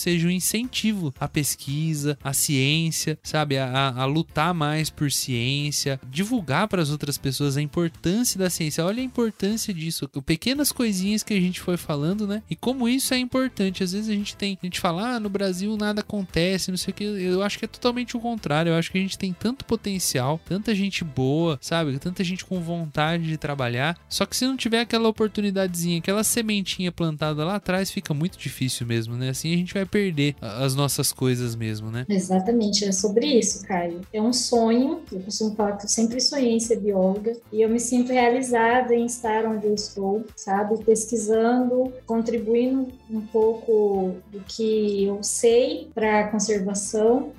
[0.00, 3.58] seja um incentivo à pesquisa, à ciência, sabe?
[3.58, 8.50] A, a, a lutar mais por ciência, divulgar para as outras pessoas a importância da
[8.50, 8.84] ciência.
[8.84, 10.08] Olha a importância disso.
[10.24, 12.42] Pequenas coisinhas que a gente foi falando, né?
[12.48, 13.82] E como isso é importante.
[13.82, 16.92] Às vezes a gente tem, a gente fala, ah, no Brasil nada acontece, não sei
[16.92, 18.70] o que eu acho que é totalmente o contrário.
[18.70, 21.98] Eu acho que a gente tem tanto potencial, tanta gente boa, sabe?
[21.98, 23.98] Tanta gente com vontade de trabalhar.
[24.08, 28.86] Só que se não tiver aquela oportunidadezinha, aquela sementinha plantada lá atrás, fica muito difícil
[28.86, 29.30] mesmo, né?
[29.30, 32.04] Assim a gente vai perder as nossas coisas mesmo, né?
[32.08, 34.00] Exatamente, é sobre isso, Caio.
[34.12, 37.68] É um sonho, eu costumo falar que eu sempre sonhei em ser bióloga e eu
[37.68, 40.82] me sinto realizada em estar onde eu estou, sabe?
[40.84, 46.93] Pesquisando, contribuindo um pouco do que eu sei para a conservação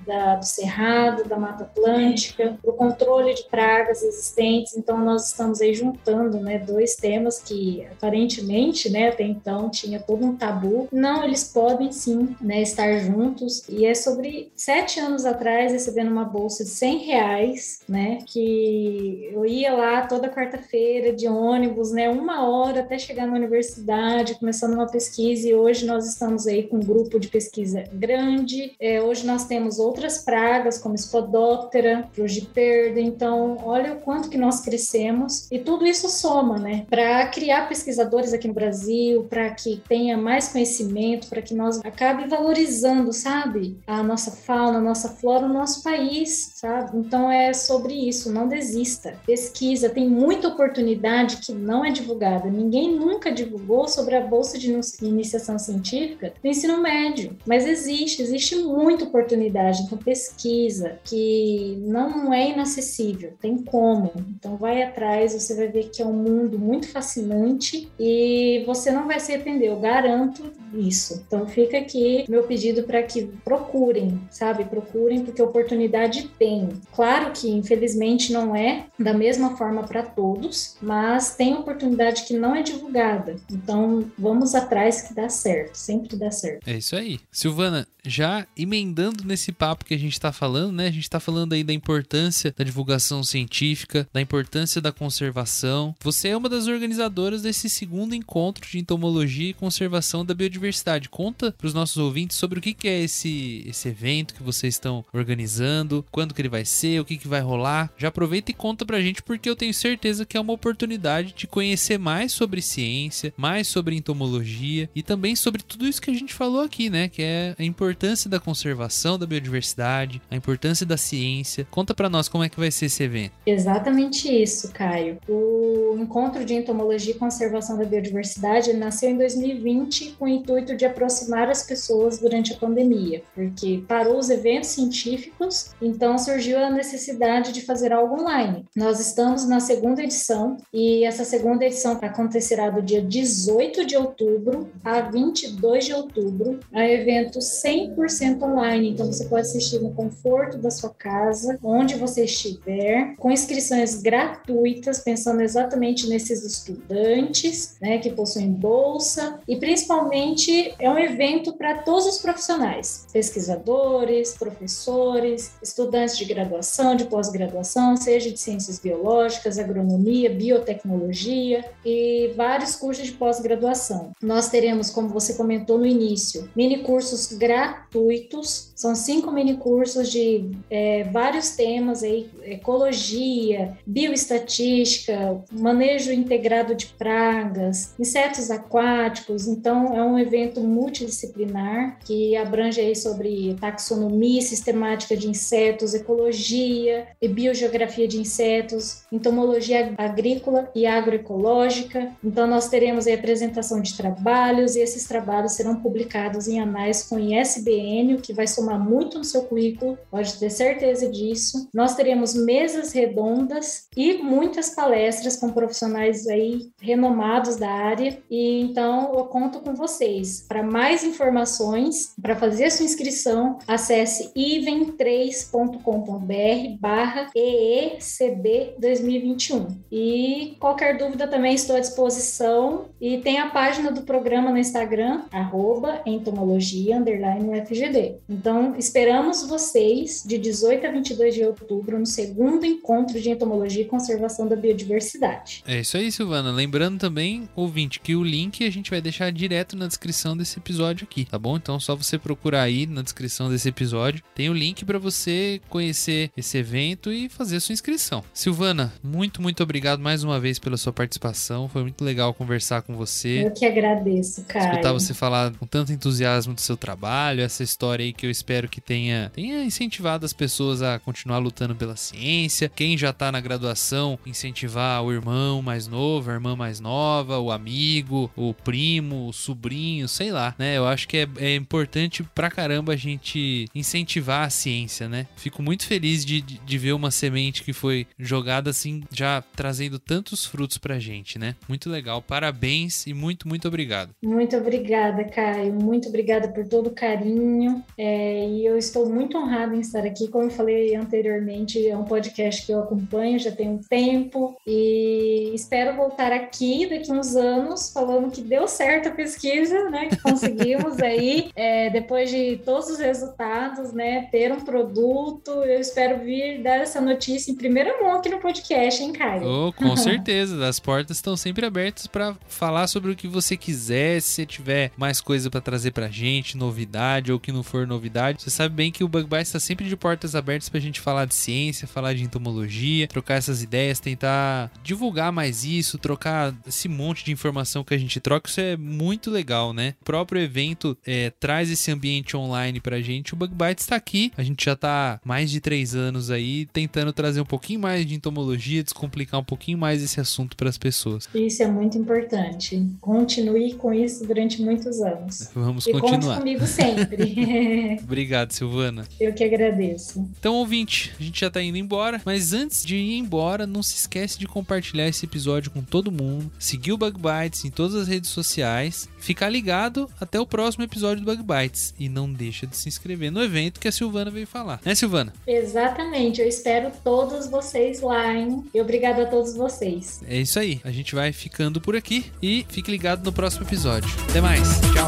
[0.05, 4.75] da, do cerrado, da Mata Atlântica, o controle de pragas existentes.
[4.75, 10.25] Então, nós estamos aí juntando né, dois temas que aparentemente, né, até então, tinha todo
[10.25, 10.87] um tabu.
[10.91, 13.67] Não, eles podem sim né, estar juntos.
[13.69, 19.45] E é sobre sete anos atrás, recebendo uma bolsa de 100 reais, né, que eu
[19.45, 24.87] ia lá toda quarta-feira de ônibus, né, uma hora até chegar na universidade, começando uma
[24.87, 25.47] pesquisa.
[25.47, 28.73] E hoje nós estamos aí com um grupo de pesquisa grande.
[28.79, 32.99] É, hoje nós temos outras pragas, como Spodoptera, Frugiperda.
[32.99, 35.47] Então, olha o quanto que nós crescemos.
[35.51, 36.85] E tudo isso soma, né?
[36.89, 42.27] Para criar pesquisadores aqui no Brasil, para que tenha mais conhecimento, para que nós acabe
[42.27, 43.77] valorizando, sabe?
[43.85, 46.97] A nossa fauna, a nossa flora, o nosso país, sabe?
[46.97, 48.31] Então, é sobre isso.
[48.31, 49.17] Não desista.
[49.25, 49.89] Pesquisa.
[49.89, 52.49] Tem muita oportunidade que não é divulgada.
[52.49, 57.37] Ninguém nunca divulgou sobre a bolsa de iniciação científica do ensino médio.
[57.45, 64.13] Mas existe, existe muita oportunidade oportunidade, então pesquisa, que não é inacessível, tem como.
[64.29, 69.07] Então vai atrás, você vai ver que é um mundo muito fascinante e você não
[69.07, 71.23] vai se arrepender, eu garanto isso.
[71.27, 74.65] Então fica aqui meu pedido para que procurem, sabe?
[74.65, 76.69] Procurem porque oportunidade tem.
[76.93, 82.55] Claro que infelizmente não é da mesma forma para todos, mas tem oportunidade que não
[82.55, 83.35] é divulgada.
[83.51, 86.67] Então vamos atrás que dá certo, sempre dá certo.
[86.67, 87.19] É isso aí.
[87.31, 90.87] Silvana, já emendando nesse papo que a gente está falando, né?
[90.87, 95.95] A gente está falando aí da importância da divulgação científica, da importância da conservação.
[96.01, 101.09] Você é uma das organizadoras desse segundo encontro de entomologia e conservação da biodiversidade.
[101.09, 104.75] Conta para os nossos ouvintes sobre o que, que é esse, esse evento que vocês
[104.75, 107.91] estão organizando, quando que ele vai ser, o que, que vai rolar.
[107.97, 111.33] Já aproveita e conta para a gente porque eu tenho certeza que é uma oportunidade
[111.35, 116.13] de conhecer mais sobre ciência, mais sobre entomologia e também sobre tudo isso que a
[116.13, 117.07] gente falou aqui, né?
[117.07, 121.67] Que é a importância da conservação da biodiversidade, a importância da ciência.
[121.69, 123.33] Conta para nós como é que vai ser esse evento.
[123.45, 125.19] Exatamente isso, Caio.
[125.29, 130.85] O encontro de entomologia e conservação da biodiversidade nasceu em 2020 com o intuito de
[130.85, 137.51] aproximar as pessoas durante a pandemia, porque parou os eventos científicos, então surgiu a necessidade
[137.51, 138.65] de fazer algo online.
[138.75, 144.69] Nós estamos na segunda edição e essa segunda edição acontecerá do dia 18 de outubro
[144.83, 146.59] a 22 de outubro.
[146.73, 151.95] É um evento 100% online, então você pode assistir no conforto da sua casa, onde
[151.95, 160.73] você estiver, com inscrições gratuitas, pensando exatamente nesses estudantes, né, que possuem bolsa e principalmente
[160.79, 168.31] é um evento para todos os profissionais, pesquisadores, professores, estudantes de graduação, de pós-graduação, seja
[168.31, 174.13] de ciências biológicas, agronomia, biotecnologia e vários cursos de pós-graduação.
[174.21, 178.71] Nós teremos, como você comentou no início, mini cursos gratuitos.
[178.85, 187.95] São cinco mini cursos de é, vários temas aí, ecologia, bioestatística, manejo integrado de pragas,
[187.97, 189.47] insetos aquáticos.
[189.47, 197.27] Então, é um evento multidisciplinar que abrange aí sobre taxonomia sistemática de insetos, ecologia e
[197.27, 202.11] biogeografia de insetos, entomologia agrícola e agroecológica.
[202.23, 207.17] Então, nós teremos a apresentação de trabalhos e esses trabalhos serão publicados em anais com
[207.17, 211.69] ISBN, o que vai somar muito no seu currículo, pode ter certeza disso.
[211.73, 218.17] Nós teremos mesas redondas e muitas palestras com profissionais aí renomados da área.
[218.29, 220.45] E então eu conto com vocês.
[220.47, 229.67] Para mais informações, para fazer sua inscrição, acesse even3.com.br barra EECB 2021.
[229.91, 232.85] E qualquer dúvida também estou à disposição.
[233.05, 238.15] E tem a página do programa no Instagram, arroba entomologia, UFGD.
[238.27, 243.85] Então, esperamos vocês de 18 a 22 de outubro no segundo encontro de entomologia e
[243.85, 245.63] conservação da biodiversidade.
[245.67, 246.51] É isso aí, Silvana.
[246.51, 251.05] Lembrando também, ouvinte, que o link a gente vai deixar direto na descrição desse episódio
[251.07, 251.57] aqui, tá bom?
[251.57, 256.31] Então, só você procurar aí na descrição desse episódio, tem o link para você conhecer
[256.35, 258.23] esse evento e fazer sua inscrição.
[258.33, 261.69] Silvana, muito, muito obrigado mais uma vez pela sua participação.
[261.69, 263.45] Foi muito legal conversar com você.
[263.45, 264.71] Eu que agradeço, cara.
[264.71, 268.67] Escutar você falar com tanto entusiasmo do seu trabalho, essa história aí que eu espero
[268.67, 272.69] que tenha, tenha incentivado as pessoas a continuar lutando pela ciência.
[272.69, 277.51] Quem já tá na graduação, incentivar o irmão mais novo, a irmã mais nova, o
[277.51, 280.77] amigo, o primo, o sobrinho, sei lá, né?
[280.77, 285.27] Eu acho que é, é importante pra caramba a gente incentivar a ciência, né?
[285.35, 289.99] Fico muito feliz de, de, de ver uma semente que foi jogada assim, já trazendo
[289.99, 291.55] tantos frutos pra gente, né?
[291.67, 292.21] Muito legal.
[292.21, 292.74] Parabéns
[293.07, 294.11] e muito, muito obrigado.
[294.21, 295.73] Muito obrigada, Caio.
[295.73, 297.83] Muito obrigada por todo o carinho.
[297.97, 300.27] É, e eu estou muito honrada em estar aqui.
[300.27, 305.51] Como eu falei anteriormente, é um podcast que eu acompanho já tem um tempo e
[305.53, 310.07] espero voltar aqui daqui uns anos falando que deu certo a pesquisa, né?
[310.07, 314.27] Que conseguimos aí, é, depois de todos os resultados, né?
[314.31, 315.51] Ter um produto.
[315.63, 319.47] Eu espero vir dar essa notícia em primeira mão aqui no podcast, hein, Caio?
[319.47, 320.67] Oh, com certeza.
[320.67, 324.21] As portas estão sempre abertas para falar sobre o que você quiser.
[324.21, 328.49] Se tiver mais coisa para trazer pra gente, novidade ou que não for novidade, você
[328.49, 331.35] sabe bem que o Bug Bites está sempre de portas abertas pra gente falar de
[331.35, 337.31] ciência, falar de entomologia, trocar essas ideias, tentar divulgar mais isso, trocar esse monte de
[337.31, 338.49] informação que a gente troca.
[338.49, 339.95] Isso é muito legal, né?
[340.01, 343.33] O próprio evento é, traz esse ambiente online pra gente.
[343.33, 344.31] O Bug Bites está aqui.
[344.37, 348.15] A gente já tá mais de três anos aí tentando trazer um pouquinho mais de
[348.15, 351.27] entomologia, descomplicar um pouquinho mais esse assunto para as pessoas.
[351.33, 352.54] Isso é muito importante.
[352.55, 352.89] Bastante.
[353.01, 355.49] Continue com isso durante muitos anos.
[355.53, 356.19] Vamos e continuar.
[356.19, 357.99] conte comigo sempre.
[358.03, 359.05] Obrigado, Silvana.
[359.19, 360.27] Eu que agradeço.
[360.39, 363.95] Então, ouvinte, a gente já tá indo embora, mas antes de ir embora, não se
[363.95, 368.07] esquece de compartilhar esse episódio com todo mundo, seguir o Bug Bites em todas as
[368.07, 372.77] redes sociais, ficar ligado até o próximo episódio do Bug Bites e não deixa de
[372.77, 374.79] se inscrever no evento que a Silvana veio falar.
[374.85, 375.33] Né, Silvana?
[375.47, 376.41] Exatamente.
[376.41, 378.63] Eu espero todos vocês lá, hein?
[378.71, 380.21] E obrigado a todos vocês.
[380.27, 380.79] É isso aí.
[380.83, 384.09] A gente vai ficando por aqui e fique ligado no próximo episódio.
[384.29, 384.61] Até mais.
[384.93, 385.07] Tchau.